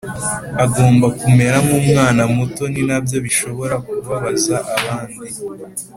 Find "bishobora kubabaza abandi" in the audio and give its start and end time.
3.25-5.25